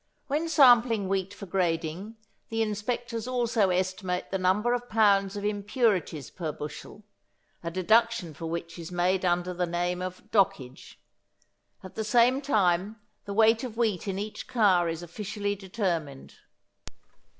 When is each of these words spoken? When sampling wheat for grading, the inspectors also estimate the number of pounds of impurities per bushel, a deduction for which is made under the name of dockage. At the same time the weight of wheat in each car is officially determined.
When 0.25 0.49
sampling 0.49 1.07
wheat 1.07 1.31
for 1.31 1.45
grading, 1.45 2.15
the 2.49 2.63
inspectors 2.63 3.27
also 3.27 3.69
estimate 3.69 4.31
the 4.31 4.39
number 4.39 4.73
of 4.73 4.89
pounds 4.89 5.37
of 5.37 5.45
impurities 5.45 6.31
per 6.31 6.51
bushel, 6.51 7.03
a 7.61 7.69
deduction 7.69 8.33
for 8.33 8.47
which 8.47 8.79
is 8.79 8.91
made 8.91 9.23
under 9.23 9.53
the 9.53 9.67
name 9.67 10.01
of 10.01 10.23
dockage. 10.31 10.95
At 11.83 11.93
the 11.93 12.03
same 12.03 12.41
time 12.41 12.99
the 13.25 13.33
weight 13.35 13.63
of 13.63 13.77
wheat 13.77 14.07
in 14.07 14.17
each 14.17 14.47
car 14.47 14.89
is 14.89 15.03
officially 15.03 15.55
determined. 15.55 16.33